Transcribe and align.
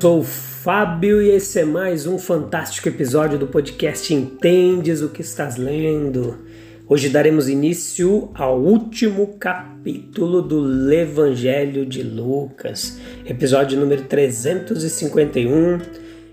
Sou 0.00 0.20
o 0.20 0.22
Fábio 0.22 1.22
e 1.22 1.30
esse 1.30 1.60
é 1.60 1.64
mais 1.64 2.06
um 2.06 2.18
fantástico 2.18 2.86
episódio 2.86 3.38
do 3.38 3.46
podcast 3.46 4.12
Entendes 4.12 5.00
o 5.00 5.08
que 5.08 5.22
estás 5.22 5.56
lendo. 5.56 6.44
Hoje 6.86 7.08
daremos 7.08 7.48
início 7.48 8.30
ao 8.34 8.60
último 8.60 9.38
capítulo 9.38 10.42
do 10.42 10.92
Evangelho 10.92 11.86
de 11.86 12.02
Lucas, 12.02 13.00
episódio 13.24 13.80
número 13.80 14.02
351. 14.02 15.78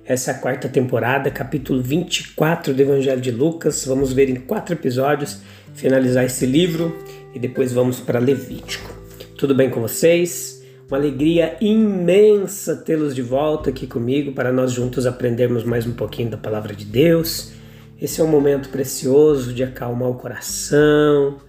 Essa 0.03 0.31
é 0.31 0.33
a 0.33 0.37
quarta 0.37 0.67
temporada, 0.67 1.31
capítulo 1.31 1.81
24 1.81 2.73
do 2.73 2.81
Evangelho 2.81 3.21
de 3.21 3.31
Lucas. 3.31 3.85
Vamos 3.85 4.11
ver 4.11 4.29
em 4.29 4.35
quatro 4.35 4.75
episódios, 4.75 5.39
finalizar 5.73 6.25
esse 6.25 6.45
livro 6.45 6.95
e 7.33 7.39
depois 7.39 7.71
vamos 7.71 8.01
para 8.01 8.19
Levítico. 8.19 8.93
Tudo 9.37 9.55
bem 9.55 9.69
com 9.69 9.79
vocês? 9.79 10.62
Uma 10.93 10.99
alegria 10.99 11.57
imensa 11.59 12.75
tê-los 12.75 13.15
de 13.15 13.23
volta 13.23 13.71
aqui 13.71 13.87
comigo 13.87 14.31
para 14.31 14.51
nós 14.53 14.71
juntos 14.71 15.07
aprendermos 15.07 15.63
mais 15.63 15.87
um 15.87 15.93
pouquinho 15.93 16.29
da 16.29 16.37
palavra 16.37 16.75
de 16.75 16.85
Deus. 16.85 17.51
Esse 17.99 18.21
é 18.21 18.23
um 18.23 18.27
momento 18.27 18.69
precioso 18.69 19.53
de 19.53 19.63
acalmar 19.63 20.09
o 20.09 20.13
coração, 20.13 21.39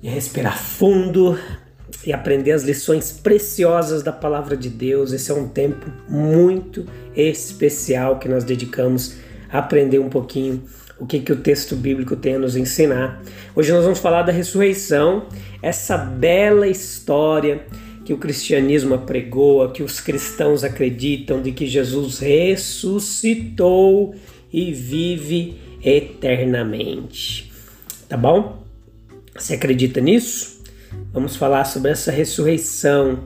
de 0.00 0.08
respirar 0.08 0.56
fundo 0.56 1.36
e 2.06 2.12
aprender 2.12 2.52
as 2.52 2.62
lições 2.62 3.10
preciosas 3.10 4.00
da 4.00 4.12
palavra 4.12 4.56
de 4.56 4.68
Deus. 4.68 5.12
Esse 5.12 5.32
é 5.32 5.34
um 5.34 5.48
tempo 5.48 5.90
muito 6.08 6.86
especial 7.16 8.20
que 8.20 8.28
nós 8.28 8.44
dedicamos 8.44 9.16
a 9.50 9.58
aprender 9.58 9.98
um 9.98 10.08
pouquinho 10.08 10.62
o 11.00 11.04
que, 11.04 11.18
que 11.18 11.32
o 11.32 11.36
texto 11.36 11.74
bíblico 11.74 12.14
tem 12.14 12.36
a 12.36 12.38
nos 12.38 12.54
ensinar. 12.54 13.24
Hoje 13.56 13.72
nós 13.72 13.82
vamos 13.82 13.98
falar 13.98 14.22
da 14.22 14.30
ressurreição, 14.30 15.26
essa 15.60 15.98
bela 15.98 16.68
história 16.68 17.66
que 18.04 18.12
o 18.12 18.18
cristianismo 18.18 18.94
apregoa, 18.94 19.70
que 19.70 19.82
os 19.82 20.00
cristãos 20.00 20.64
acreditam 20.64 21.40
de 21.40 21.52
que 21.52 21.66
Jesus 21.66 22.18
ressuscitou 22.18 24.14
e 24.52 24.72
vive 24.72 25.56
eternamente. 25.82 27.52
Tá 28.08 28.16
bom? 28.16 28.62
Você 29.34 29.54
acredita 29.54 30.00
nisso? 30.00 30.62
Vamos 31.12 31.36
falar 31.36 31.64
sobre 31.64 31.90
essa 31.90 32.10
ressurreição. 32.10 33.20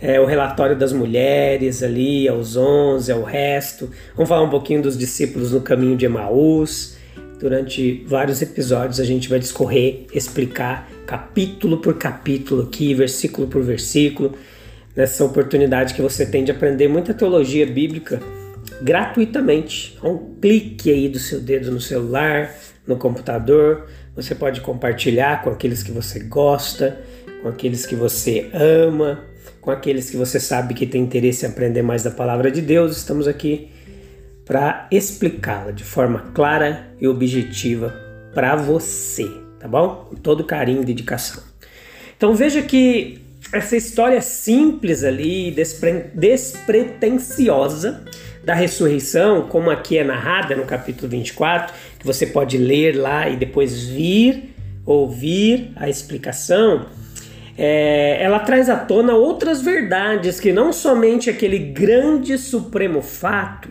É, 0.00 0.20
o 0.20 0.26
relatório 0.26 0.76
das 0.76 0.92
mulheres 0.92 1.82
ali, 1.82 2.28
aos 2.28 2.56
11, 2.56 3.10
ao 3.10 3.22
resto. 3.22 3.90
Vamos 4.14 4.28
falar 4.28 4.42
um 4.42 4.50
pouquinho 4.50 4.82
dos 4.82 4.96
discípulos 4.96 5.52
no 5.52 5.60
caminho 5.60 5.96
de 5.96 6.06
Emaús. 6.06 6.96
Durante 7.38 8.04
vários 8.06 8.42
episódios 8.42 8.98
a 9.00 9.04
gente 9.04 9.28
vai 9.28 9.38
discorrer, 9.38 10.06
explicar 10.12 10.88
capítulo 11.08 11.78
por 11.78 11.94
capítulo 11.94 12.64
aqui, 12.64 12.92
versículo 12.92 13.48
por 13.48 13.62
versículo, 13.62 14.34
nessa 14.94 15.24
oportunidade 15.24 15.94
que 15.94 16.02
você 16.02 16.26
tem 16.26 16.44
de 16.44 16.50
aprender 16.50 16.86
muita 16.86 17.14
teologia 17.14 17.66
bíblica 17.66 18.20
gratuitamente. 18.82 19.98
Um 20.04 20.34
clique 20.38 20.90
aí 20.90 21.08
do 21.08 21.18
seu 21.18 21.40
dedo 21.40 21.72
no 21.72 21.80
celular, 21.80 22.54
no 22.86 22.98
computador, 22.98 23.88
você 24.14 24.34
pode 24.34 24.60
compartilhar 24.60 25.42
com 25.42 25.48
aqueles 25.48 25.82
que 25.82 25.90
você 25.90 26.20
gosta, 26.20 27.00
com 27.42 27.48
aqueles 27.48 27.86
que 27.86 27.94
você 27.94 28.50
ama, 28.52 29.24
com 29.62 29.70
aqueles 29.70 30.10
que 30.10 30.16
você 30.18 30.38
sabe 30.38 30.74
que 30.74 30.86
tem 30.86 31.02
interesse 31.02 31.46
em 31.46 31.48
aprender 31.48 31.80
mais 31.80 32.02
da 32.02 32.10
palavra 32.10 32.50
de 32.50 32.60
Deus. 32.60 32.94
Estamos 32.94 33.26
aqui 33.26 33.70
para 34.44 34.86
explicá-la 34.90 35.70
de 35.70 35.84
forma 35.84 36.32
clara 36.34 36.88
e 37.00 37.08
objetiva 37.08 37.94
para 38.34 38.54
você 38.56 39.47
tá 39.58 39.68
bom? 39.68 40.06
Com 40.08 40.16
todo 40.16 40.44
carinho 40.44 40.82
e 40.82 40.84
dedicação. 40.84 41.42
Então 42.16 42.34
veja 42.34 42.62
que 42.62 43.20
essa 43.52 43.76
história 43.76 44.20
simples 44.20 45.04
ali, 45.04 45.50
despre 45.50 46.10
despretensiosa 46.14 48.04
da 48.44 48.54
ressurreição, 48.54 49.42
como 49.48 49.70
aqui 49.70 49.98
é 49.98 50.04
narrada 50.04 50.54
no 50.54 50.64
capítulo 50.64 51.08
24, 51.08 51.74
que 51.98 52.06
você 52.06 52.26
pode 52.26 52.58
ler 52.58 52.96
lá 52.96 53.28
e 53.28 53.36
depois 53.36 53.86
vir 53.86 54.54
ouvir 54.84 55.72
a 55.76 55.88
explicação, 55.88 56.86
é, 57.56 58.22
ela 58.22 58.38
traz 58.38 58.68
à 58.68 58.76
tona 58.76 59.14
outras 59.14 59.60
verdades 59.60 60.40
que 60.40 60.52
não 60.52 60.72
somente 60.72 61.28
aquele 61.28 61.58
grande 61.58 62.38
supremo 62.38 63.02
fato 63.02 63.68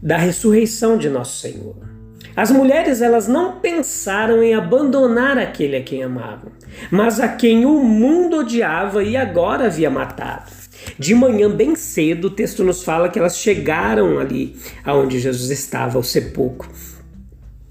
da 0.00 0.16
ressurreição 0.16 0.96
de 0.96 1.08
nosso 1.08 1.40
Senhor 1.40 1.95
as 2.36 2.50
mulheres 2.50 3.00
elas 3.00 3.26
não 3.26 3.60
pensaram 3.60 4.42
em 4.42 4.54
abandonar 4.54 5.38
aquele 5.38 5.76
a 5.76 5.82
quem 5.82 6.02
amavam, 6.02 6.52
mas 6.90 7.18
a 7.18 7.28
quem 7.28 7.64
o 7.64 7.82
mundo 7.82 8.40
odiava 8.40 9.02
e 9.02 9.16
agora 9.16 9.66
havia 9.66 9.88
matado. 9.88 10.52
De 10.98 11.14
manhã 11.14 11.48
bem 11.50 11.74
cedo, 11.74 12.26
o 12.26 12.30
texto 12.30 12.62
nos 12.62 12.84
fala 12.84 13.08
que 13.08 13.18
elas 13.18 13.38
chegaram 13.38 14.18
ali 14.18 14.54
aonde 14.84 15.18
Jesus 15.18 15.50
estava, 15.50 15.96
ao 15.96 16.02
sepulcro. 16.02 16.68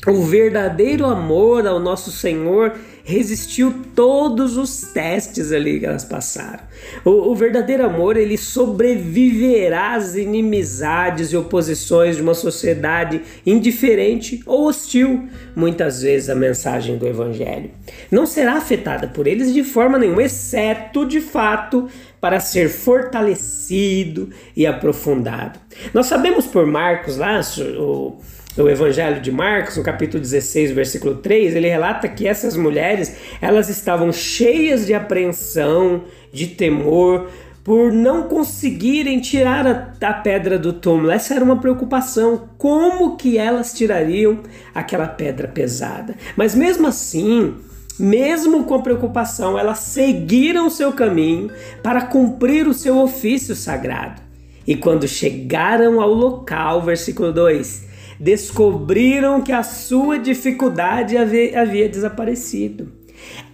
O 0.08 0.24
verdadeiro 0.24 1.06
amor 1.06 1.66
ao 1.66 1.80
nosso 1.80 2.12
Senhor 2.12 2.74
resistiu 3.05 3.71
todos 3.95 4.57
os 4.57 4.81
testes 4.81 5.51
ali 5.51 5.79
que 5.79 5.85
elas 5.85 6.03
passaram. 6.03 6.63
O, 7.05 7.31
o, 7.31 7.35
verdadeiro 7.35 7.85
amor 7.85 8.17
ele 8.17 8.35
sobreviverá 8.35 9.93
às 9.93 10.16
inimizades 10.16 11.31
e 11.31 11.38
oposições 11.38 12.16
de 12.16 12.23
uma 12.23 12.33
sociedade 12.33 13.21
indiferente 13.45 14.41
ou 14.43 14.67
hostil, 14.67 15.29
muitas 15.55 16.01
vezes 16.01 16.31
a 16.31 16.35
mensagem 16.35 16.97
do 16.97 17.07
Evangelho. 17.07 17.69
Não 18.09 18.25
será 18.25 18.53
afetada 18.53 19.07
por 19.07 19.27
eles 19.27 19.53
de 19.53 19.63
forma 19.63 19.99
nenhuma, 19.99 20.23
exceto 20.23 21.05
de 21.05 21.22
fato 21.22 21.87
para 22.19 22.39
ser 22.39 22.69
fortalecido 22.69 24.31
e 24.57 24.66
aprofundado. 24.66 25.59
Nós 25.93 26.07
sabemos 26.07 26.47
por 26.47 26.66
Marcos 26.66 27.17
lá, 27.17 27.39
o 27.77 28.17
no 28.57 28.69
Evangelho 28.69 29.21
de 29.21 29.31
Marcos, 29.31 29.75
no 29.77 29.83
capítulo 29.83 30.21
16, 30.21 30.71
versículo 30.71 31.16
3, 31.16 31.55
ele 31.55 31.67
relata 31.67 32.07
que 32.07 32.27
essas 32.27 32.55
mulheres, 32.55 33.16
elas 33.41 33.69
estavam 33.69 34.11
cheias 34.11 34.85
de 34.85 34.93
apreensão, 34.93 36.03
de 36.31 36.47
temor, 36.47 37.29
por 37.63 37.91
não 37.91 38.23
conseguirem 38.23 39.19
tirar 39.19 39.66
a, 39.66 39.93
a, 40.07 40.13
pedra 40.13 40.57
do 40.57 40.71
túmulo. 40.71 41.09
Essa 41.09 41.33
era 41.33 41.43
uma 41.43 41.59
preocupação, 41.59 42.47
como 42.57 43.17
que 43.17 43.38
elas 43.38 43.73
tirariam 43.73 44.39
aquela 44.73 45.07
pedra 45.07 45.47
pesada. 45.47 46.16
Mas 46.37 46.53
mesmo 46.53 46.85
assim, 46.85 47.55
mesmo 47.97 48.66
com 48.66 48.81
preocupação, 48.81 49.57
elas 49.57 49.79
seguiram 49.79 50.69
seu 50.69 50.93
caminho 50.93 51.49
para 51.81 52.03
cumprir 52.03 52.67
o 52.67 52.73
seu 52.73 52.99
ofício 52.99 53.55
sagrado. 53.55 54.22
E 54.67 54.75
quando 54.75 55.07
chegaram 55.07 55.99
ao 55.99 56.13
local, 56.13 56.83
versículo 56.83 57.33
2, 57.33 57.85
descobriram 58.20 59.42
que 59.42 59.52
a 59.52 59.64
sua 59.64 60.18
dificuldade 60.18 61.18
havia, 61.18 61.62
havia 61.62 61.90
desaparecido. 61.90 62.92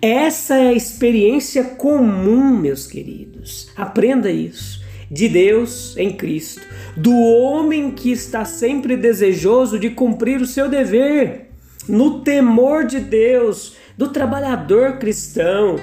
Essa 0.01 0.55
é 0.55 0.69
a 0.69 0.73
experiência 0.73 1.63
comum, 1.63 2.57
meus 2.57 2.87
queridos. 2.87 3.69
Aprenda 3.75 4.29
isso. 4.31 4.81
De 5.09 5.27
Deus 5.27 5.97
em 5.97 6.13
Cristo, 6.13 6.61
do 6.95 7.13
homem 7.13 7.91
que 7.91 8.13
está 8.13 8.45
sempre 8.45 8.95
desejoso 8.95 9.77
de 9.77 9.89
cumprir 9.89 10.39
o 10.39 10.47
seu 10.47 10.69
dever, 10.69 11.49
no 11.85 12.21
temor 12.21 12.85
de 12.85 12.97
Deus, 13.01 13.75
do 13.97 14.07
trabalhador 14.07 14.99
cristão. 14.99 15.75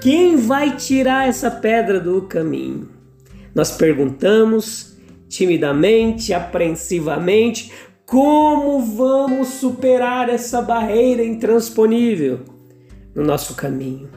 Quem 0.00 0.36
vai 0.36 0.76
tirar 0.76 1.28
essa 1.28 1.50
pedra 1.50 1.98
do 1.98 2.22
caminho? 2.22 2.88
Nós 3.52 3.72
perguntamos 3.72 4.96
timidamente, 5.28 6.32
apreensivamente, 6.32 7.72
como 8.06 8.80
vamos 8.80 9.48
superar 9.48 10.28
essa 10.28 10.60
barreira 10.60 11.24
intransponível 11.24 12.40
no 13.14 13.24
nosso 13.24 13.54
caminho? 13.54 14.08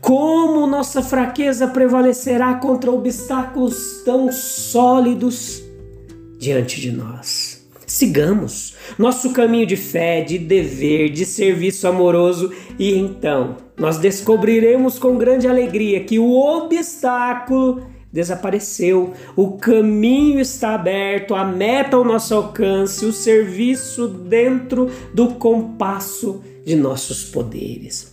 Como 0.00 0.66
nossa 0.66 1.02
fraqueza 1.02 1.66
prevalecerá 1.66 2.54
contra 2.54 2.90
obstáculos 2.90 4.02
tão 4.04 4.30
sólidos 4.30 5.62
diante 6.38 6.80
de 6.80 6.92
nós? 6.92 7.66
Sigamos 7.86 8.74
nosso 8.96 9.32
caminho 9.32 9.66
de 9.66 9.76
fé, 9.76 10.22
de 10.22 10.38
dever, 10.38 11.10
de 11.10 11.26
serviço 11.26 11.86
amoroso 11.86 12.52
e 12.78 12.96
então 12.96 13.56
nós 13.76 13.98
descobriremos 13.98 14.98
com 14.98 15.18
grande 15.18 15.48
alegria 15.48 16.02
que 16.04 16.18
o 16.18 16.32
obstáculo 16.32 17.86
desapareceu, 18.12 19.14
o 19.34 19.52
caminho 19.52 20.38
está 20.38 20.74
aberto, 20.74 21.34
a 21.34 21.44
meta 21.44 21.96
ao 21.96 22.04
nosso 22.04 22.34
alcance, 22.34 23.06
o 23.06 23.12
serviço 23.12 24.06
dentro 24.06 24.90
do 25.14 25.28
compasso 25.28 26.42
de 26.64 26.76
nossos 26.76 27.24
poderes. 27.24 28.12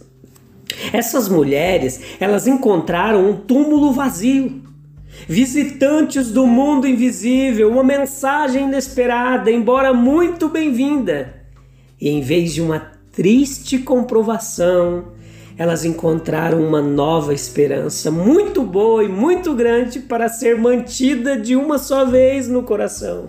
Essas 0.94 1.28
mulheres, 1.28 2.00
elas 2.20 2.48
encontraram 2.48 3.30
um 3.30 3.36
túmulo 3.36 3.92
vazio. 3.92 4.62
Visitantes 5.28 6.32
do 6.32 6.48
mundo 6.48 6.88
invisível, 6.88 7.70
uma 7.70 7.84
mensagem 7.84 8.64
inesperada, 8.64 9.52
embora 9.52 9.94
muito 9.94 10.48
bem-vinda. 10.48 11.44
E 12.00 12.08
em 12.10 12.22
vez 12.22 12.54
de 12.54 12.62
uma 12.62 12.92
triste 13.12 13.80
comprovação, 13.80 15.10
elas 15.60 15.84
encontraram 15.84 16.66
uma 16.66 16.82
nova 16.82 17.34
esperança 17.34 18.10
muito 18.10 18.64
boa 18.64 19.04
e 19.04 19.10
muito 19.10 19.54
grande 19.54 20.00
para 20.00 20.30
ser 20.30 20.58
mantida 20.58 21.38
de 21.38 21.54
uma 21.54 21.78
só 21.78 22.06
vez 22.06 22.48
no 22.48 22.64
coração. 22.64 23.28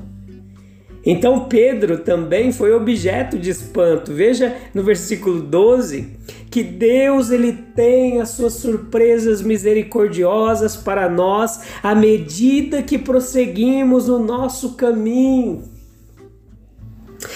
Então 1.04 1.46
Pedro 1.46 1.98
também 1.98 2.52
foi 2.52 2.72
objeto 2.72 3.36
de 3.36 3.50
espanto. 3.50 4.12
Veja 4.12 4.56
no 4.72 4.84
versículo 4.84 5.42
12 5.42 6.20
que 6.48 6.62
Deus 6.62 7.32
ele 7.32 7.52
tem 7.52 8.20
as 8.20 8.30
suas 8.30 8.52
surpresas 8.52 9.42
misericordiosas 9.42 10.76
para 10.76 11.08
nós 11.08 11.62
à 11.82 11.96
medida 11.96 12.80
que 12.80 12.96
prosseguimos 12.96 14.06
no 14.06 14.20
nosso 14.20 14.74
caminho. 14.76 15.79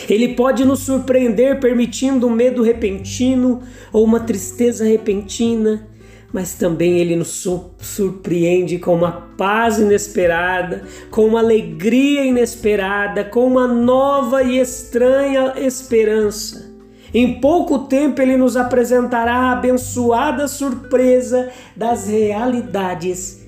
Ele 0.09 0.35
pode 0.35 0.65
nos 0.65 0.81
surpreender 0.81 1.61
permitindo 1.61 2.27
um 2.27 2.31
medo 2.31 2.63
repentino 2.63 3.63
ou 3.93 4.05
uma 4.05 4.21
tristeza 4.21 4.85
repentina, 4.85 5.89
mas 6.33 6.55
também 6.55 6.99
ele 6.99 7.15
nos 7.15 7.47
surpreende 7.79 8.79
com 8.79 8.95
uma 8.95 9.13
paz 9.37 9.79
inesperada, 9.79 10.83
com 11.11 11.27
uma 11.27 11.39
alegria 11.39 12.25
inesperada, 12.25 13.25
com 13.25 13.47
uma 13.47 13.69
nova 13.69 14.43
e 14.43 14.59
estranha 14.59 15.55
esperança. 15.57 16.75
Em 17.15 17.41
pouco 17.41 17.81
tempo 17.87 18.21
ele 18.21 18.37
nos 18.37 18.57
apresentará 18.57 19.35
a 19.35 19.53
abençoada 19.53 20.49
surpresa 20.49 21.51
das 21.77 22.09
realidades 22.09 23.47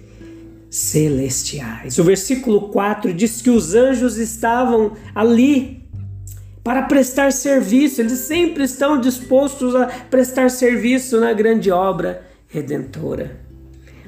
celestiais. 0.70 1.98
O 1.98 2.04
versículo 2.04 2.68
4 2.68 3.12
diz 3.12 3.42
que 3.42 3.50
os 3.50 3.74
anjos 3.74 4.18
estavam 4.18 4.92
ali 5.12 5.85
para 6.66 6.82
prestar 6.82 7.30
serviço, 7.30 8.00
eles 8.00 8.18
sempre 8.18 8.64
estão 8.64 9.00
dispostos 9.00 9.72
a 9.76 9.86
prestar 9.86 10.50
serviço 10.50 11.20
na 11.20 11.32
grande 11.32 11.70
obra 11.70 12.26
redentora. 12.48 13.36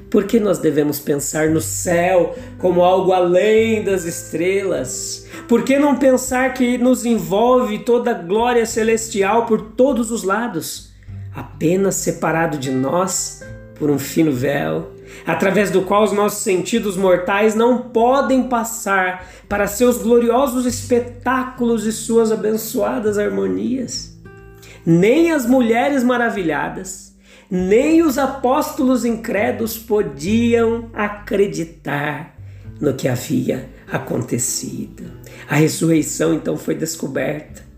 Por 0.09 0.25
que 0.25 0.41
nós 0.41 0.57
devemos 0.57 0.99
pensar 0.99 1.49
no 1.49 1.61
céu 1.61 2.35
como 2.57 2.81
algo 2.81 3.13
além 3.13 3.81
das 3.81 4.03
estrelas? 4.03 5.25
Por 5.47 5.63
que 5.63 5.79
não 5.79 5.95
pensar 5.95 6.53
que 6.53 6.77
nos 6.77 7.05
envolve 7.05 7.79
toda 7.79 8.11
a 8.11 8.13
glória 8.13 8.65
celestial 8.65 9.45
por 9.45 9.61
todos 9.61 10.11
os 10.11 10.23
lados, 10.23 10.91
apenas 11.33 11.95
separado 11.95 12.57
de 12.57 12.71
nós 12.71 13.41
por 13.75 13.89
um 13.89 13.97
fino 13.97 14.33
véu? 14.33 14.98
Através 15.25 15.71
do 15.71 15.81
qual 15.81 16.03
os 16.03 16.11
nossos 16.11 16.43
sentidos 16.43 16.97
mortais 16.97 17.55
não 17.55 17.89
podem 17.89 18.43
passar 18.43 19.27
para 19.47 19.67
seus 19.67 19.97
gloriosos 19.97 20.65
espetáculos 20.65 21.85
e 21.85 21.91
suas 21.91 22.31
abençoadas 22.31 23.17
harmonias. 23.17 24.17
Nem 24.85 25.31
as 25.31 25.45
mulheres 25.45 26.03
maravilhadas, 26.03 27.15
nem 27.49 28.01
os 28.01 28.17
apóstolos 28.17 29.05
incrédulos 29.05 29.77
podiam 29.77 30.89
acreditar 30.93 32.35
no 32.79 32.93
que 32.93 33.07
havia 33.07 33.69
acontecido. 33.91 35.11
A 35.47 35.55
ressurreição 35.55 36.33
então 36.33 36.55
foi 36.57 36.75
descoberta. 36.75 37.68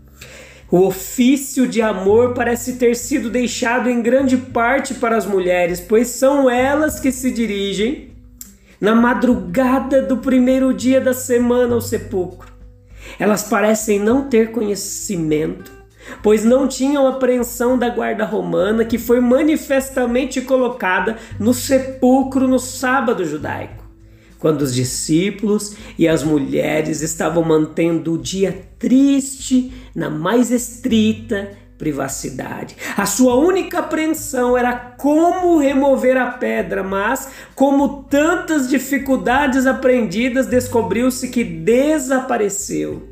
O 0.72 0.86
ofício 0.86 1.68
de 1.68 1.82
amor 1.82 2.32
parece 2.32 2.76
ter 2.76 2.96
sido 2.96 3.28
deixado 3.28 3.90
em 3.90 4.00
grande 4.00 4.38
parte 4.38 4.94
para 4.94 5.18
as 5.18 5.26
mulheres, 5.26 5.78
pois 5.80 6.08
são 6.08 6.48
elas 6.48 6.98
que 6.98 7.12
se 7.12 7.30
dirigem 7.30 8.14
na 8.80 8.94
madrugada 8.94 10.00
do 10.00 10.16
primeiro 10.16 10.72
dia 10.72 10.98
da 10.98 11.12
semana 11.12 11.74
ao 11.74 11.80
sepulcro. 11.82 12.50
Elas 13.18 13.42
parecem 13.42 13.98
não 13.98 14.30
ter 14.30 14.50
conhecimento, 14.50 15.70
pois 16.22 16.42
não 16.42 16.66
tinham 16.66 17.06
apreensão 17.06 17.76
da 17.76 17.90
guarda 17.90 18.24
romana 18.24 18.82
que 18.82 18.96
foi 18.96 19.20
manifestamente 19.20 20.40
colocada 20.40 21.18
no 21.38 21.52
sepulcro 21.52 22.48
no 22.48 22.58
sábado 22.58 23.26
judaico 23.26 23.82
quando 24.42 24.62
os 24.62 24.74
discípulos 24.74 25.76
e 25.96 26.08
as 26.08 26.24
mulheres 26.24 27.00
estavam 27.00 27.44
mantendo 27.44 28.14
o 28.14 28.18
dia 28.18 28.66
triste 28.82 29.72
na 29.94 30.10
mais 30.10 30.50
estrita 30.50 31.52
privacidade. 31.78 32.76
A 32.96 33.06
sua 33.06 33.36
única 33.36 33.78
apreensão 33.78 34.56
era 34.56 34.74
como 34.76 35.58
remover 35.58 36.16
a 36.16 36.26
pedra, 36.32 36.82
mas, 36.82 37.28
como 37.54 38.04
tantas 38.04 38.68
dificuldades 38.68 39.66
aprendidas, 39.66 40.46
descobriu-se 40.46 41.28
que 41.28 41.44
desapareceu. 41.44 43.08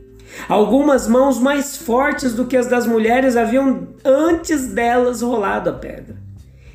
Algumas 0.48 1.06
mãos 1.06 1.38
mais 1.38 1.76
fortes 1.76 2.32
do 2.32 2.46
que 2.46 2.56
as 2.56 2.66
das 2.66 2.86
mulheres 2.86 3.36
haviam 3.36 3.88
antes 4.04 4.66
delas 4.68 5.22
rolado 5.22 5.70
a 5.70 5.72
pedra, 5.72 6.16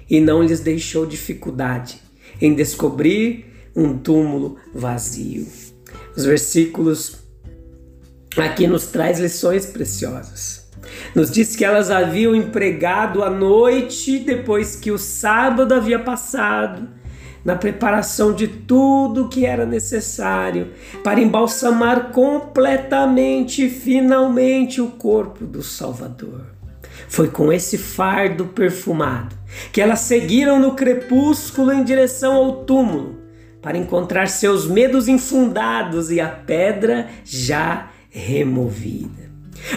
e 0.09 0.21
não 0.21 0.41
lhes 0.41 0.61
deixou 0.61 1.05
dificuldade 1.05 2.01
em 2.41 2.53
descobrir 2.53 3.45
um 3.75 3.97
túmulo 3.97 4.57
vazio. 4.73 5.47
Os 6.15 6.25
versículos 6.25 7.24
aqui 8.43 8.67
nos 8.67 8.87
traz 8.87 9.19
lições 9.19 9.65
preciosas. 9.65 10.65
Nos 11.13 11.31
diz 11.31 11.55
que 11.55 11.63
elas 11.63 11.89
haviam 11.89 12.35
empregado 12.35 13.23
a 13.23 13.29
noite 13.29 14.19
depois 14.19 14.75
que 14.75 14.91
o 14.91 14.97
sábado 14.97 15.73
havia 15.73 15.99
passado 15.99 16.87
na 17.43 17.55
preparação 17.55 18.33
de 18.33 18.47
tudo 18.47 19.29
que 19.29 19.45
era 19.45 19.65
necessário 19.65 20.71
para 21.03 21.21
embalsamar 21.21 22.11
completamente 22.11 23.65
e 23.65 23.69
finalmente 23.69 24.81
o 24.81 24.87
corpo 24.87 25.45
do 25.45 25.61
Salvador. 25.61 26.41
Foi 27.07 27.27
com 27.27 27.53
esse 27.53 27.77
fardo 27.77 28.47
perfumado 28.47 29.35
que 29.71 29.79
elas 29.79 29.99
seguiram 29.99 30.59
no 30.59 30.73
crepúsculo 30.73 31.71
em 31.71 31.83
direção 31.83 32.33
ao 32.33 32.63
túmulo 32.63 33.19
para 33.61 33.77
encontrar 33.77 34.27
seus 34.27 34.67
medos 34.67 35.07
infundados 35.07 36.11
e 36.11 36.19
a 36.19 36.27
pedra 36.27 37.07
já 37.23 37.91
removida. 38.17 39.29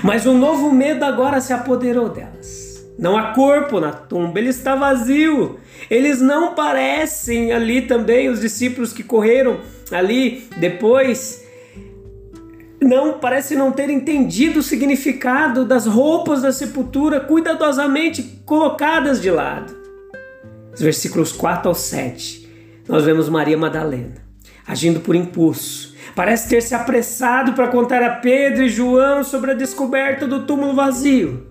Mas 0.02 0.26
um 0.26 0.38
novo 0.38 0.71
medo 0.73 1.04
agora 1.04 1.40
se 1.40 1.52
apoderou 1.52 2.09
delas. 2.09 2.87
Não 2.99 3.16
há 3.16 3.33
corpo 3.33 3.80
na 3.80 3.92
tumba, 3.92 4.38
ele 4.38 4.49
está 4.49 4.75
vazio. 4.75 5.59
Eles 5.90 6.21
não 6.21 6.54
parecem 6.54 7.52
ali 7.52 7.83
também, 7.83 8.28
os 8.28 8.40
discípulos 8.40 8.92
que 8.92 9.02
correram 9.02 9.61
ali 9.90 10.49
depois, 10.59 11.45
não 12.80 13.18
parece 13.18 13.57
não 13.57 13.73
ter 13.73 13.88
entendido 13.90 14.61
o 14.61 14.62
significado 14.62 15.64
das 15.64 15.87
roupas 15.87 16.42
da 16.42 16.52
sepultura 16.52 17.21
cuidadosamente 17.21 18.23
colocadas 18.45 19.21
de 19.21 19.30
lado. 19.30 19.76
Os 20.73 20.80
versículos 20.80 21.33
4 21.33 21.68
ao 21.68 21.75
7 21.75 22.49
nós 22.88 23.04
vemos 23.04 23.28
Maria 23.28 23.59
Madalena 23.59 24.28
agindo 24.68 25.00
por 25.00 25.16
impulso. 25.16 25.88
Parece 26.18 26.48
ter 26.48 26.62
se 26.62 26.75
apressado 26.75 27.52
para 27.52 27.68
contar 27.68 28.02
a 28.02 28.16
Pedro 28.16 28.64
e 28.64 28.68
João 28.68 29.22
sobre 29.22 29.52
a 29.52 29.54
descoberta 29.54 30.26
do 30.26 30.44
túmulo 30.44 30.75
vazio. 30.75 31.46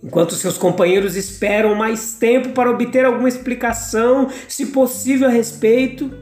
Enquanto 0.00 0.36
seus 0.36 0.56
companheiros 0.56 1.16
esperam 1.16 1.74
mais 1.74 2.14
tempo 2.14 2.50
para 2.50 2.70
obter 2.70 3.04
alguma 3.04 3.28
explicação, 3.28 4.30
se 4.46 4.66
possível, 4.66 5.26
a 5.26 5.32
respeito. 5.32 6.12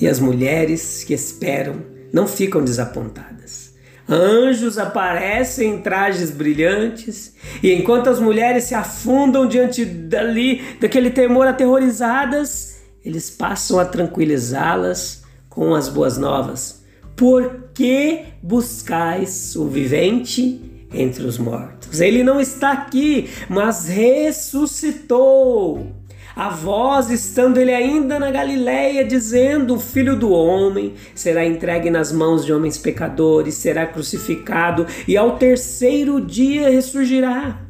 E 0.00 0.08
as 0.08 0.18
mulheres 0.18 1.04
que 1.04 1.14
esperam 1.14 1.76
não 2.12 2.26
ficam 2.26 2.64
desapontadas. 2.64 3.72
Anjos 4.08 4.78
aparecem 4.78 5.74
em 5.74 5.82
trajes 5.82 6.32
brilhantes, 6.32 7.36
e 7.62 7.72
enquanto 7.72 8.10
as 8.10 8.18
mulheres 8.18 8.64
se 8.64 8.74
afundam 8.74 9.46
diante 9.46 9.84
dali, 9.84 10.64
daquele 10.80 11.10
temor 11.10 11.46
aterrorizadas, 11.46 12.80
eles 13.04 13.30
passam 13.30 13.78
a 13.78 13.84
tranquilizá-las 13.84 15.24
com 15.56 15.74
as 15.74 15.88
boas 15.88 16.18
novas. 16.18 16.84
Por 17.16 17.70
que 17.72 18.24
buscais 18.42 19.56
o 19.56 19.66
vivente 19.66 20.60
entre 20.92 21.24
os 21.24 21.38
mortos? 21.38 21.98
Ele 21.98 22.22
não 22.22 22.38
está 22.38 22.72
aqui, 22.72 23.30
mas 23.48 23.88
ressuscitou. 23.88 25.90
a 26.36 26.50
voz 26.50 27.10
estando 27.10 27.56
ele 27.56 27.72
ainda 27.72 28.18
na 28.18 28.30
Galiléia, 28.30 29.02
dizendo: 29.02 29.76
O 29.76 29.80
filho 29.80 30.14
do 30.14 30.30
homem 30.30 30.92
será 31.14 31.46
entregue 31.46 31.88
nas 31.88 32.12
mãos 32.12 32.44
de 32.44 32.52
homens 32.52 32.76
pecadores, 32.76 33.54
será 33.54 33.86
crucificado 33.86 34.86
e 35.08 35.16
ao 35.16 35.38
terceiro 35.38 36.20
dia 36.20 36.68
ressurgirá. 36.68 37.62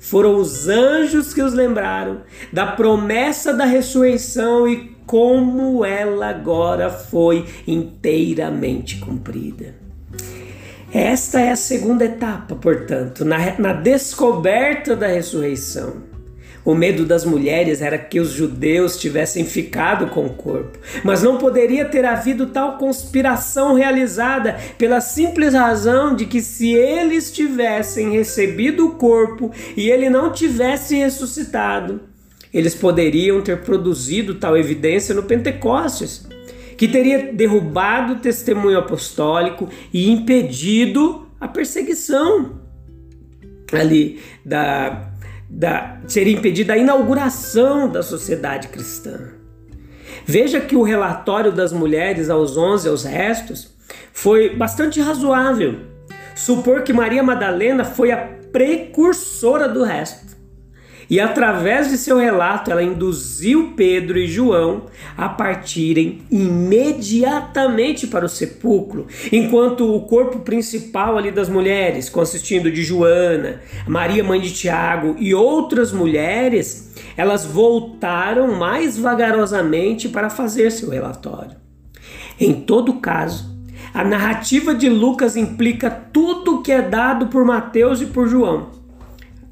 Foram 0.00 0.36
os 0.36 0.68
anjos 0.68 1.32
que 1.32 1.40
os 1.40 1.54
lembraram 1.54 2.22
da 2.52 2.66
promessa 2.66 3.54
da 3.54 3.64
ressurreição 3.64 4.66
e 4.66 4.93
como 5.06 5.84
ela 5.84 6.28
agora 6.28 6.90
foi 6.90 7.46
inteiramente 7.66 8.98
cumprida. 8.98 9.74
Esta 10.92 11.40
é 11.40 11.50
a 11.50 11.56
segunda 11.56 12.04
etapa, 12.04 12.54
portanto, 12.54 13.24
na, 13.24 13.58
na 13.58 13.72
descoberta 13.72 14.94
da 14.94 15.08
ressurreição. 15.08 16.14
O 16.64 16.74
medo 16.74 17.04
das 17.04 17.26
mulheres 17.26 17.82
era 17.82 17.98
que 17.98 18.18
os 18.18 18.30
judeus 18.30 18.96
tivessem 18.96 19.44
ficado 19.44 20.06
com 20.06 20.24
o 20.24 20.32
corpo, 20.32 20.78
mas 21.02 21.22
não 21.22 21.36
poderia 21.36 21.84
ter 21.84 22.06
havido 22.06 22.46
tal 22.46 22.78
conspiração 22.78 23.74
realizada 23.74 24.56
pela 24.78 25.00
simples 25.02 25.52
razão 25.52 26.16
de 26.16 26.24
que 26.24 26.40
se 26.40 26.72
eles 26.72 27.30
tivessem 27.30 28.12
recebido 28.12 28.86
o 28.86 28.92
corpo 28.92 29.50
e 29.76 29.90
ele 29.90 30.08
não 30.08 30.32
tivesse 30.32 30.96
ressuscitado, 30.96 32.00
eles 32.54 32.74
poderiam 32.74 33.42
ter 33.42 33.62
produzido 33.62 34.36
tal 34.36 34.56
evidência 34.56 35.14
no 35.14 35.24
Pentecostes, 35.24 36.26
que 36.78 36.88
teria 36.88 37.32
derrubado 37.32 38.14
o 38.14 38.18
testemunho 38.20 38.78
apostólico 38.78 39.68
e 39.92 40.08
impedido 40.08 41.26
a 41.40 41.48
perseguição 41.48 42.62
ali 43.72 44.20
da 44.44 45.10
da, 45.48 46.00
seria 46.08 46.34
impedida 46.34 46.72
a 46.72 46.76
inauguração 46.76 47.88
da 47.88 48.02
sociedade 48.02 48.68
cristã. 48.68 49.30
Veja 50.26 50.60
que 50.60 50.74
o 50.74 50.82
relatório 50.82 51.52
das 51.52 51.72
mulheres 51.72 52.28
aos 52.28 52.56
onze 52.56 52.88
aos 52.88 53.04
restos 53.04 53.72
foi 54.12 54.56
bastante 54.56 55.00
razoável. 55.00 55.80
Supor 56.34 56.82
que 56.82 56.92
Maria 56.92 57.22
Madalena 57.22 57.84
foi 57.84 58.10
a 58.10 58.16
precursora 58.16 59.68
do 59.68 59.84
resto. 59.84 60.33
E 61.08 61.20
através 61.20 61.90
de 61.90 61.98
seu 61.98 62.18
relato, 62.18 62.70
ela 62.70 62.82
induziu 62.82 63.74
Pedro 63.76 64.18
e 64.18 64.26
João 64.26 64.84
a 65.16 65.28
partirem 65.28 66.22
imediatamente 66.30 68.06
para 68.06 68.24
o 68.24 68.28
sepulcro, 68.28 69.06
enquanto 69.30 69.94
o 69.94 70.00
corpo 70.02 70.40
principal 70.40 71.18
ali 71.18 71.30
das 71.30 71.48
mulheres, 71.48 72.08
consistindo 72.08 72.70
de 72.70 72.82
Joana, 72.82 73.60
Maria 73.86 74.24
mãe 74.24 74.40
de 74.40 74.52
Tiago 74.52 75.16
e 75.18 75.34
outras 75.34 75.92
mulheres, 75.92 76.92
elas 77.16 77.44
voltaram 77.44 78.56
mais 78.56 78.98
vagarosamente 78.98 80.08
para 80.08 80.30
fazer 80.30 80.70
seu 80.70 80.90
relatório. 80.90 81.56
Em 82.40 82.52
todo 82.52 82.94
caso, 82.94 83.54
a 83.92 84.02
narrativa 84.02 84.74
de 84.74 84.88
Lucas 84.88 85.36
implica 85.36 85.90
tudo 85.90 86.56
o 86.56 86.62
que 86.62 86.72
é 86.72 86.82
dado 86.82 87.26
por 87.28 87.44
Mateus 87.44 88.00
e 88.00 88.06
por 88.06 88.26
João 88.26 88.83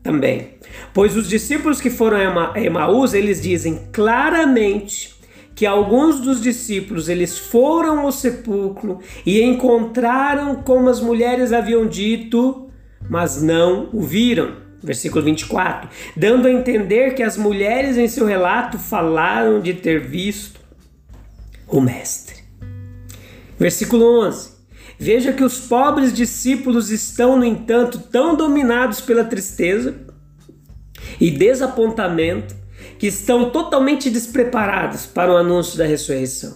também. 0.02 0.54
Pois 0.92 1.16
os 1.16 1.28
discípulos 1.28 1.80
que 1.80 1.90
foram 1.90 2.16
a 2.16 2.60
Emaús, 2.60 3.14
eles 3.14 3.40
dizem 3.40 3.88
claramente 3.92 5.14
que 5.54 5.66
alguns 5.66 6.20
dos 6.20 6.40
discípulos 6.40 7.08
eles 7.08 7.38
foram 7.38 8.00
ao 8.00 8.12
sepulcro 8.12 9.00
e 9.24 9.40
encontraram 9.42 10.56
como 10.56 10.88
as 10.88 11.00
mulheres 11.00 11.52
haviam 11.52 11.86
dito, 11.86 12.70
mas 13.08 13.42
não 13.42 13.88
o 13.92 14.02
viram. 14.02 14.62
Versículo 14.82 15.24
24, 15.24 15.88
dando 16.16 16.48
a 16.48 16.50
entender 16.50 17.14
que 17.14 17.22
as 17.22 17.36
mulheres 17.36 17.96
em 17.96 18.08
seu 18.08 18.26
relato 18.26 18.78
falaram 18.78 19.60
de 19.60 19.74
ter 19.74 20.00
visto 20.00 20.60
o 21.68 21.80
mestre. 21.80 22.42
Versículo 23.56 24.26
11. 24.26 24.61
Veja 25.02 25.32
que 25.32 25.42
os 25.42 25.58
pobres 25.58 26.12
discípulos 26.12 26.92
estão, 26.92 27.36
no 27.36 27.44
entanto, 27.44 27.98
tão 27.98 28.36
dominados 28.36 29.00
pela 29.00 29.24
tristeza 29.24 29.96
e 31.20 31.28
desapontamento 31.28 32.54
que 33.00 33.08
estão 33.08 33.50
totalmente 33.50 34.08
despreparados 34.08 35.04
para 35.04 35.32
o 35.32 35.36
anúncio 35.36 35.76
da 35.76 35.84
ressurreição. 35.84 36.54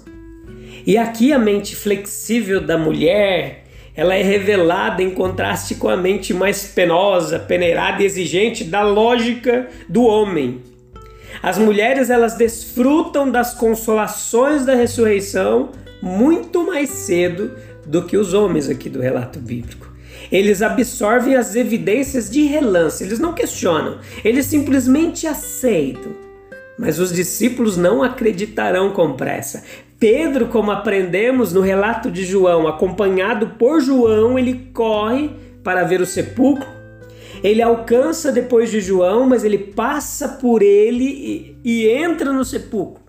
E 0.87 0.97
aqui 0.97 1.33
a 1.33 1.41
mente 1.41 1.75
flexível 1.75 2.61
da 2.61 2.79
mulher, 2.79 3.65
ela 3.97 4.15
é 4.15 4.23
revelada 4.23 5.03
em 5.03 5.11
contraste 5.11 5.75
com 5.75 5.89
a 5.89 5.97
mente 5.97 6.33
mais 6.33 6.69
penosa, 6.69 7.41
peneirada 7.41 8.01
e 8.01 8.07
exigente 8.07 8.63
da 8.63 8.83
lógica 8.83 9.69
do 9.89 10.05
homem. 10.05 10.63
As 11.43 11.59
mulheres 11.59 12.11
elas 12.11 12.37
desfrutam 12.37 13.29
das 13.29 13.55
consolações 13.55 14.65
da 14.65 14.77
ressurreição 14.77 15.73
muito 16.01 16.65
mais 16.65 16.91
cedo 16.91 17.51
do 17.87 18.03
que 18.03 18.17
os 18.17 18.35
homens 18.35 18.69
aqui 18.69 18.89
do 18.89 19.01
relato 19.01 19.39
bíblico. 19.39 19.95
Eles 20.31 20.61
absorvem 20.61 21.37
as 21.37 21.55
evidências 21.55 22.29
de 22.29 22.43
relance, 22.45 23.03
eles 23.05 23.19
não 23.19 23.33
questionam, 23.33 23.99
eles 24.25 24.47
simplesmente 24.47 25.27
aceitam. 25.27 26.13
Mas 26.79 26.99
os 26.99 27.13
discípulos 27.13 27.77
não 27.77 28.03
acreditarão 28.03 28.91
com 28.91 29.15
pressa. 29.15 29.63
Pedro, 29.99 30.49
como 30.49 30.71
aprendemos 30.71 31.53
no 31.53 31.63
relato 31.63 32.11
de 32.11 32.25
João, 32.25 32.69
acompanhado 32.69 33.55
por 33.59 33.81
João, 33.81 34.39
ele 34.39 34.71
corre 34.75 35.31
para 35.63 35.85
ver 35.85 36.01
o 36.03 36.07
sepulcro. 36.07 36.69
Ele 37.43 37.63
alcança 37.63 38.31
depois 38.31 38.71
de 38.71 38.81
João, 38.81 39.27
mas 39.27 39.43
ele 39.43 39.59
passa 39.59 40.29
por 40.29 40.61
ele 40.63 41.05
e, 41.05 41.59
e 41.65 41.89
entra 41.89 42.33
no 42.33 42.45
sepulcro. 42.45 43.06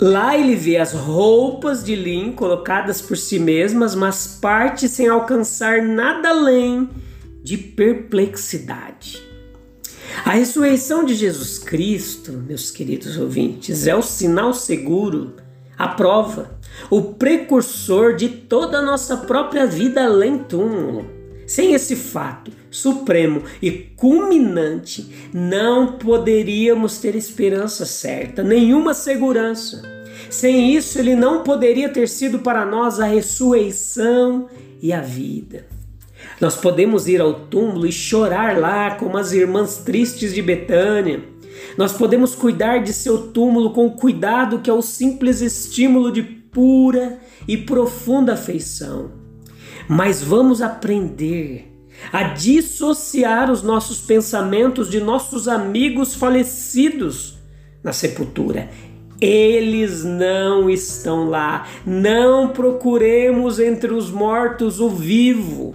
Lá 0.00 0.36
ele 0.36 0.56
vê 0.56 0.76
as 0.76 0.92
roupas 0.92 1.84
de 1.84 1.94
linho 1.94 2.32
colocadas 2.32 3.00
por 3.00 3.16
si 3.16 3.38
mesmas, 3.38 3.94
mas 3.94 4.26
parte 4.26 4.88
sem 4.88 5.08
alcançar 5.08 5.82
nada 5.82 6.30
além 6.30 6.90
de 7.42 7.56
perplexidade. 7.56 9.22
A 10.24 10.30
ressurreição 10.30 11.04
de 11.04 11.14
Jesus 11.14 11.58
Cristo, 11.58 12.32
meus 12.32 12.70
queridos 12.70 13.16
ouvintes, 13.16 13.86
é 13.86 13.94
o 13.94 14.02
sinal 14.02 14.52
seguro, 14.52 15.34
a 15.76 15.88
prova, 15.88 16.58
o 16.90 17.02
precursor 17.14 18.16
de 18.16 18.28
toda 18.28 18.78
a 18.78 18.82
nossa 18.82 19.16
própria 19.18 19.66
vida 19.66 20.04
além 20.04 20.38
túmulo. 20.38 21.23
Sem 21.46 21.74
esse 21.74 21.94
fato 21.94 22.50
supremo 22.70 23.42
e 23.60 23.70
culminante, 23.70 25.10
não 25.32 25.92
poderíamos 25.92 26.98
ter 26.98 27.14
esperança 27.14 27.84
certa, 27.84 28.42
nenhuma 28.42 28.94
segurança. 28.94 29.82
Sem 30.30 30.74
isso, 30.74 30.98
ele 30.98 31.14
não 31.14 31.42
poderia 31.42 31.88
ter 31.88 32.08
sido 32.08 32.38
para 32.38 32.64
nós 32.64 32.98
a 32.98 33.04
ressurreição 33.04 34.48
e 34.80 34.92
a 34.92 35.00
vida. 35.00 35.66
Nós 36.40 36.56
podemos 36.56 37.06
ir 37.06 37.20
ao 37.20 37.34
túmulo 37.34 37.86
e 37.86 37.92
chorar 37.92 38.58
lá 38.58 38.92
como 38.92 39.18
as 39.18 39.32
irmãs 39.32 39.78
tristes 39.78 40.34
de 40.34 40.40
Betânia. 40.40 41.22
Nós 41.76 41.92
podemos 41.92 42.34
cuidar 42.34 42.78
de 42.78 42.92
seu 42.92 43.28
túmulo 43.28 43.70
com 43.72 43.86
o 43.86 43.92
cuidado 43.92 44.60
que 44.60 44.70
é 44.70 44.72
o 44.72 44.82
simples 44.82 45.40
estímulo 45.40 46.10
de 46.10 46.22
pura 46.22 47.18
e 47.46 47.56
profunda 47.56 48.32
afeição 48.32 49.23
mas 49.88 50.22
vamos 50.22 50.62
aprender 50.62 51.72
a 52.12 52.24
dissociar 52.24 53.50
os 53.50 53.62
nossos 53.62 54.00
pensamentos 54.00 54.90
de 54.90 55.00
nossos 55.00 55.48
amigos 55.48 56.14
falecidos 56.14 57.38
na 57.82 57.92
sepultura. 57.92 58.68
Eles 59.20 60.04
não 60.04 60.68
estão 60.68 61.28
lá. 61.28 61.66
Não 61.86 62.48
procuremos 62.48 63.58
entre 63.58 63.92
os 63.92 64.10
mortos 64.10 64.80
o 64.80 64.88
vivo. 64.88 65.74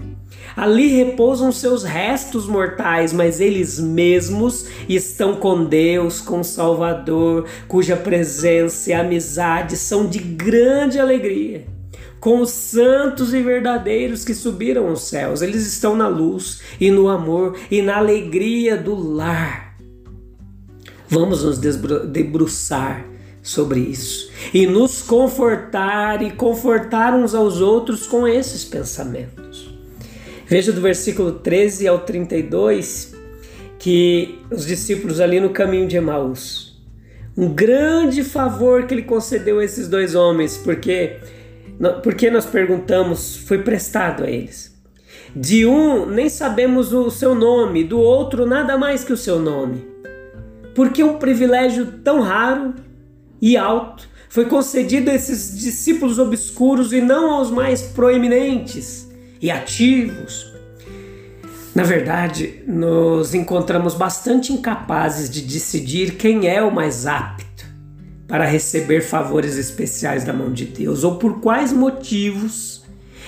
Ali 0.55 0.87
repousam 0.87 1.51
seus 1.51 1.83
restos 1.83 2.45
mortais, 2.45 3.13
mas 3.13 3.39
eles 3.39 3.79
mesmos 3.79 4.67
estão 4.89 5.35
com 5.35 5.63
Deus, 5.63 6.19
com 6.19 6.43
Salvador, 6.43 7.47
cuja 7.67 7.95
presença 7.95 8.89
e 8.89 8.93
amizade 8.93 9.77
são 9.77 10.05
de 10.05 10.19
grande 10.19 10.99
alegria 10.99 11.78
com 12.19 12.41
os 12.41 12.49
santos 12.49 13.33
e 13.33 13.41
verdadeiros 13.41 14.25
que 14.25 14.33
subiram 14.33 14.87
aos 14.87 15.03
céus. 15.03 15.41
Eles 15.41 15.65
estão 15.65 15.95
na 15.95 16.07
luz 16.07 16.61
e 16.79 16.91
no 16.91 17.07
amor 17.07 17.57
e 17.71 17.81
na 17.81 17.97
alegria 17.97 18.75
do 18.77 18.95
lar. 18.95 19.77
Vamos 21.07 21.43
nos 21.43 21.57
debruçar 21.57 23.05
sobre 23.41 23.79
isso 23.79 24.29
e 24.53 24.67
nos 24.67 25.01
confortar 25.01 26.21
e 26.21 26.31
confortar 26.31 27.15
uns 27.15 27.33
aos 27.33 27.61
outros 27.61 28.05
com 28.05 28.27
esses 28.27 28.63
pensamentos. 28.63 29.73
Veja 30.45 30.71
do 30.71 30.81
versículo 30.81 31.31
13 31.33 31.87
ao 31.87 31.99
32 31.99 33.15
que 33.79 34.39
os 34.51 34.65
discípulos 34.65 35.19
ali 35.19 35.39
no 35.39 35.51
caminho 35.51 35.87
de 35.87 35.95
Emaús, 35.95 36.77
um 37.37 37.47
grande 37.47 38.23
favor 38.23 38.85
que 38.85 38.93
ele 38.93 39.03
concedeu 39.03 39.59
a 39.59 39.63
esses 39.63 39.87
dois 39.87 40.13
homens, 40.13 40.57
porque 40.57 41.17
porque 42.03 42.29
nós 42.29 42.45
perguntamos, 42.45 43.37
foi 43.37 43.59
prestado 43.59 44.23
a 44.23 44.29
eles. 44.29 44.77
De 45.35 45.65
um 45.65 46.05
nem 46.05 46.27
sabemos 46.27 46.91
o 46.91 47.09
seu 47.09 47.33
nome, 47.33 47.83
do 47.83 47.99
outro 47.99 48.45
nada 48.45 48.77
mais 48.77 49.03
que 49.03 49.13
o 49.13 49.17
seu 49.17 49.39
nome. 49.39 49.87
porque 50.75 51.03
um 51.03 51.17
privilégio 51.17 51.85
tão 52.03 52.21
raro 52.21 52.73
e 53.41 53.57
alto 53.57 54.07
foi 54.29 54.45
concedido 54.45 55.09
a 55.09 55.13
esses 55.13 55.59
discípulos 55.59 56.19
obscuros 56.19 56.93
e 56.93 57.01
não 57.01 57.31
aos 57.31 57.51
mais 57.51 57.81
proeminentes 57.81 59.09
e 59.41 59.51
ativos. 59.51 60.53
Na 61.73 61.83
verdade, 61.83 62.63
nos 62.67 63.33
encontramos 63.33 63.93
bastante 63.93 64.53
incapazes 64.53 65.29
de 65.29 65.41
decidir 65.41 66.15
quem 66.15 66.47
é 66.47 66.61
o 66.61 66.73
mais 66.73 67.05
apto 67.05 67.48
para 68.29 68.45
receber 68.45 69.01
favores 69.01 69.57
especiais 69.57 70.23
da 70.23 70.31
mão 70.31 70.53
de 70.53 70.65
Deus 70.65 71.03
ou 71.03 71.15
por 71.15 71.41
quais 71.41 71.73
motivos 71.73 72.83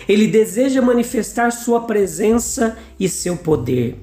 ele 0.08 0.28
deseja 0.28 0.82
manifestar 0.82 1.52
sua 1.52 1.82
presença 1.82 2.78
e 3.00 3.10
seu 3.10 3.36
poder. 3.36 3.98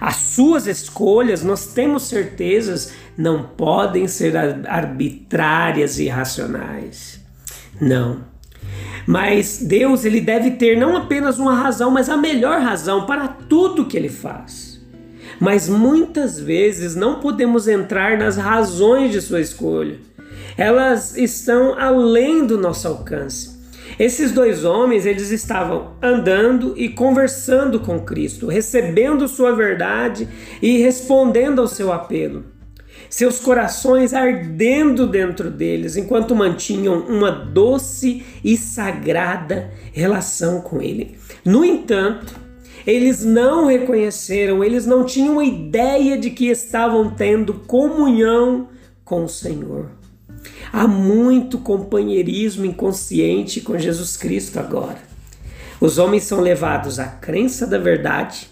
As 0.00 0.16
suas 0.16 0.66
escolhas, 0.66 1.42
nós 1.42 1.66
temos 1.66 2.04
certezas, 2.04 2.92
não 3.16 3.42
podem 3.42 4.06
ser 4.06 4.36
arbitrárias 4.36 5.98
e 5.98 6.04
irracionais. 6.04 7.20
Não. 7.80 8.24
Mas 9.06 9.58
Deus, 9.60 10.04
ele 10.04 10.20
deve 10.20 10.52
ter 10.52 10.78
não 10.78 10.96
apenas 10.96 11.38
uma 11.38 11.54
razão, 11.54 11.90
mas 11.90 12.08
a 12.08 12.16
melhor 12.16 12.60
razão 12.60 13.06
para 13.06 13.26
tudo 13.26 13.86
que 13.86 13.96
ele 13.96 14.08
faz. 14.08 14.80
Mas 15.40 15.68
muitas 15.68 16.38
vezes 16.38 16.94
não 16.94 17.18
podemos 17.18 17.66
entrar 17.66 18.16
nas 18.16 18.36
razões 18.36 19.10
de 19.10 19.20
sua 19.20 19.40
escolha. 19.40 19.98
Elas 20.56 21.16
estão 21.16 21.78
além 21.78 22.46
do 22.46 22.56
nosso 22.56 22.86
alcance. 22.86 23.54
Esses 23.98 24.32
dois 24.32 24.64
homens, 24.64 25.06
eles 25.06 25.30
estavam 25.30 25.92
andando 26.02 26.74
e 26.76 26.88
conversando 26.88 27.78
com 27.80 28.00
Cristo, 28.00 28.46
recebendo 28.46 29.28
sua 29.28 29.54
verdade 29.54 30.28
e 30.60 30.78
respondendo 30.78 31.60
ao 31.60 31.68
seu 31.68 31.92
apelo. 31.92 32.44
Seus 33.08 33.38
corações 33.38 34.12
ardendo 34.12 35.06
dentro 35.06 35.50
deles, 35.50 35.96
enquanto 35.96 36.34
mantinham 36.34 37.00
uma 37.00 37.30
doce 37.30 38.24
e 38.42 38.56
sagrada 38.56 39.70
relação 39.92 40.60
com 40.60 40.80
ele. 40.80 41.16
No 41.44 41.64
entanto, 41.64 42.34
eles 42.86 43.24
não 43.24 43.66
reconheceram, 43.66 44.64
eles 44.64 44.86
não 44.86 45.04
tinham 45.04 45.42
ideia 45.42 46.18
de 46.18 46.30
que 46.30 46.48
estavam 46.48 47.10
tendo 47.10 47.54
comunhão 47.54 48.68
com 49.04 49.24
o 49.24 49.28
Senhor. 49.28 50.03
Há 50.72 50.86
muito 50.86 51.58
companheirismo 51.58 52.64
inconsciente 52.64 53.60
com 53.60 53.78
Jesus 53.78 54.16
Cristo 54.16 54.58
agora. 54.58 54.98
Os 55.80 55.98
homens 55.98 56.24
são 56.24 56.40
levados 56.40 56.98
à 56.98 57.06
crença 57.06 57.66
da 57.66 57.78
verdade, 57.78 58.48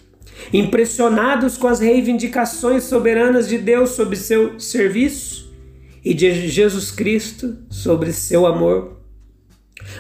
impressionados 0.52 1.57
com 1.57 1.69
as 1.69 1.81
reivindicações 1.81 2.85
soberanas 2.85 3.49
de 3.49 3.59
Deus 3.59 3.90
sobre 3.90 4.16
seu 4.16 4.59
serviço 4.59 5.52
e 6.04 6.12
de 6.12 6.49
Jesus 6.49 6.90
Cristo 6.90 7.57
sobre 7.71 8.12
seu 8.12 8.47
amor. 8.47 9.00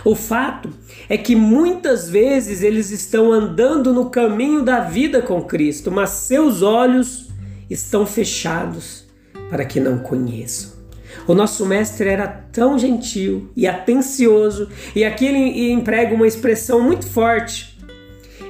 O 0.04 0.14
fato 0.14 0.70
é 1.08 1.16
que 1.16 1.34
muitas 1.34 2.08
vezes 2.08 2.62
eles 2.62 2.90
estão 2.90 3.32
andando 3.32 3.92
no 3.92 4.10
caminho 4.10 4.62
da 4.62 4.80
vida 4.80 5.22
com 5.22 5.42
Cristo, 5.42 5.90
mas 5.90 6.10
seus 6.10 6.62
olhos 6.62 7.28
estão 7.70 8.04
fechados 8.06 9.06
para 9.48 9.64
que 9.64 9.80
não 9.80 9.98
conheçam. 9.98 10.81
O 11.26 11.34
nosso 11.34 11.64
mestre 11.66 12.08
era 12.08 12.26
tão 12.26 12.78
gentil 12.78 13.50
e 13.56 13.66
atencioso, 13.66 14.68
e 14.94 15.04
aqui 15.04 15.26
ele 15.26 15.72
emprega 15.72 16.14
uma 16.14 16.26
expressão 16.26 16.80
muito 16.80 17.06
forte, 17.06 17.72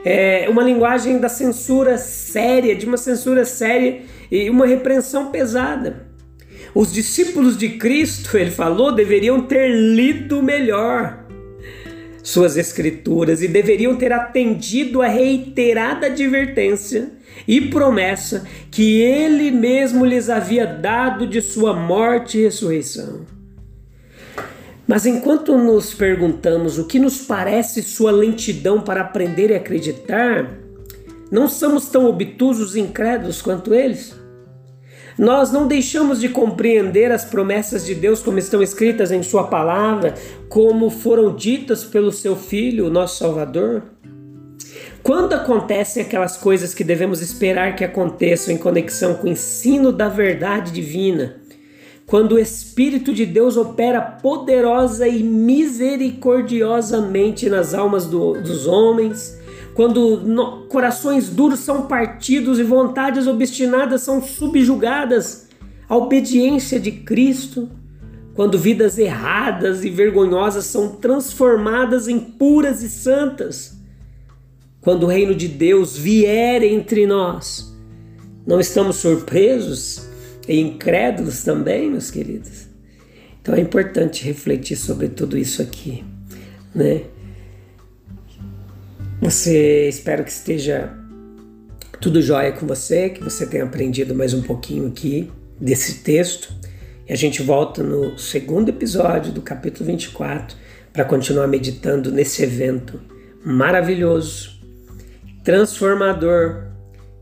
é 0.04 0.49
uma 0.49 0.62
linguagem 0.62 1.19
da 1.19 1.28
censura 1.28 1.97
séria, 1.97 2.75
de 2.75 2.87
uma 2.87 2.97
censura 2.97 3.45
séria 3.45 4.02
e 4.31 4.50
uma 4.50 4.66
repreensão 4.66 5.31
pesada. 5.31 6.09
Os 6.75 6.92
discípulos 6.92 7.57
de 7.57 7.71
Cristo, 7.71 8.37
ele 8.38 8.50
falou, 8.50 8.95
deveriam 8.95 9.42
ter 9.42 9.69
lido 9.69 10.42
melhor 10.42 11.21
suas 12.22 12.56
escrituras 12.56 13.42
e 13.42 13.48
deveriam 13.48 13.96
ter 13.96 14.12
atendido 14.12 15.02
a 15.02 15.08
reiterada 15.08 16.06
advertência 16.06 17.10
e 17.46 17.60
promessa 17.62 18.46
que 18.70 19.00
ele 19.00 19.50
mesmo 19.50 20.04
lhes 20.04 20.30
havia 20.30 20.66
dado 20.66 21.26
de 21.26 21.42
sua 21.42 21.74
morte 21.74 22.38
e 22.38 22.42
ressurreição. 22.44 23.26
Mas 24.87 25.06
enquanto 25.06 25.56
nos 25.56 25.94
perguntamos 25.94 26.78
o 26.78 26.87
que 26.87 26.98
nos 26.98 27.22
parece 27.22 27.82
sua 27.82 28.11
lentidão 28.11 28.80
para 28.80 29.00
aprender 29.00 29.50
e 29.50 29.54
acreditar, 29.54 30.58
não 31.30 31.48
somos 31.48 31.88
tão 31.88 32.06
obtusos 32.06 32.76
e 32.76 32.80
incrédulos 32.80 33.40
quanto 33.40 33.72
eles? 33.72 34.21
Nós 35.18 35.53
não 35.53 35.68
deixamos 35.68 36.20
de 36.20 36.29
compreender 36.29 37.12
as 37.12 37.25
promessas 37.25 37.85
de 37.85 37.94
Deus 37.94 38.20
como 38.20 38.38
estão 38.38 38.62
escritas 38.62 39.12
em 39.12 39.22
Sua 39.22 39.44
palavra, 39.44 40.14
como 40.48 40.90
foram 40.90 41.35
ditas 41.35 41.85
pelo 41.85 42.11
Seu 42.11 42.35
Filho, 42.35 42.87
o 42.87 42.90
nosso 42.90 43.18
Salvador? 43.18 43.83
Quando 45.03 45.35
acontecem 45.35 46.03
aquelas 46.03 46.37
coisas 46.37 46.72
que 46.72 46.85
devemos 46.85 47.20
esperar 47.20 47.75
que 47.75 47.85
aconteçam 47.85 48.55
em 48.55 48.59
conexão 48.59 49.14
com 49.14 49.27
o 49.27 49.31
ensino 49.31 49.90
da 49.90 50.09
verdade 50.09 50.70
divina, 50.70 51.40
quando 52.07 52.33
o 52.33 52.38
Espírito 52.38 53.12
de 53.12 53.27
Deus 53.27 53.57
opera 53.57 54.01
poderosa 54.01 55.09
e 55.09 55.22
misericordiosamente 55.22 57.51
nas 57.51 57.75
almas 57.75 58.07
do, 58.07 58.35
dos 58.35 58.66
homens, 58.66 59.41
quando 59.74 60.20
no, 60.20 60.66
corações 60.66 61.28
duros 61.30 61.61
são 61.61 61.87
partidos 61.87 62.58
e 62.58 62.62
vontades 62.62 63.26
obstinadas 63.26 64.02
são 64.02 64.22
subjugadas 64.22 65.48
à 65.88 65.96
obediência 65.96 66.78
de 66.78 66.92
Cristo, 66.92 67.70
quando 68.35 68.58
vidas 68.58 68.98
erradas 68.98 69.85
e 69.85 69.90
vergonhosas 69.90 70.66
são 70.66 70.96
transformadas 70.96 72.08
em 72.08 72.18
puras 72.18 72.82
e 72.82 72.88
santas, 72.88 73.76
quando 74.80 75.04
o 75.04 75.08
reino 75.08 75.35
de 75.35 75.48
Deus 75.48 75.96
vier 75.96 76.62
entre 76.62 77.06
nós, 77.06 77.72
não 78.46 78.58
estamos 78.58 78.96
surpresos 78.96 80.08
e 80.48 80.58
incrédulos 80.58 81.44
também, 81.44 81.90
meus 81.90 82.11
queridos? 82.11 82.66
Então 83.40 83.54
é 83.54 83.61
importante 83.61 84.24
refletir 84.24 84.76
sobre 84.76 85.08
tudo 85.08 85.37
isso 85.37 85.62
aqui, 85.62 86.04
né? 86.74 87.02
Você 89.22 89.88
espero 89.88 90.24
que 90.24 90.32
esteja 90.32 90.92
tudo 92.00 92.20
jóia 92.20 92.50
com 92.50 92.66
você, 92.66 93.08
que 93.08 93.22
você 93.22 93.46
tenha 93.46 93.62
aprendido 93.62 94.16
mais 94.16 94.35
um 94.35 94.42
pouquinho 94.42 94.88
aqui 94.88 95.30
desse 95.61 96.02
texto. 96.02 96.52
E 97.08 97.12
a 97.12 97.16
gente 97.16 97.40
volta 97.40 97.85
no 97.85 98.18
segundo 98.18 98.70
episódio 98.70 99.30
do 99.30 99.40
capítulo 99.40 99.87
24 99.87 100.56
para 100.92 101.04
continuar 101.04 101.46
meditando 101.46 102.11
nesse 102.11 102.42
evento 102.42 103.00
maravilhoso, 103.44 104.58
transformador 105.44 106.64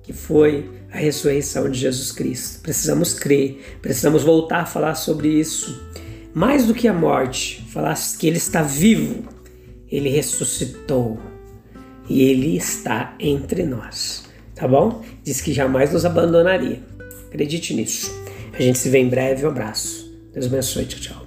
que 0.02 0.14
foi 0.14 0.70
a 0.90 0.96
ressurreição 0.96 1.70
de 1.70 1.78
Jesus 1.78 2.12
Cristo. 2.12 2.62
Precisamos 2.62 3.12
crer, 3.12 3.78
precisamos 3.82 4.22
voltar 4.22 4.60
a 4.60 4.66
falar 4.66 4.94
sobre 4.94 5.28
isso. 5.28 5.78
Mais 6.32 6.64
do 6.64 6.72
que 6.72 6.88
a 6.88 6.94
morte, 6.94 7.62
falar 7.70 7.94
que 8.18 8.26
ele 8.26 8.38
está 8.38 8.62
vivo, 8.62 9.28
ele 9.86 10.08
ressuscitou 10.08 11.20
e 12.10 12.22
Ele 12.24 12.56
está 12.56 13.14
entre 13.20 13.62
nós, 13.64 14.24
tá 14.54 14.66
bom? 14.66 15.02
Diz 15.22 15.40
que 15.40 15.52
jamais 15.52 15.92
nos 15.92 16.04
abandonaria. 16.04 16.82
Acredite 17.28 17.72
nisso. 17.72 18.12
A 18.52 18.60
gente 18.60 18.78
se 18.78 18.90
vê 18.90 18.98
em 18.98 19.08
breve. 19.08 19.46
Um 19.46 19.50
abraço. 19.50 20.12
Deus 20.34 20.46
abençoe. 20.46 20.84
Tchau, 20.86 21.00
tchau. 21.00 21.19